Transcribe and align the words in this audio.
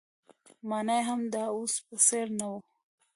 مانا 0.69 0.95
يې 0.99 1.03
هم 1.09 1.21
د 1.33 1.35
اوس 1.53 1.73
په 1.85 1.95
څېر 2.07 2.27
نه 2.39 2.45
وه. 2.51 2.59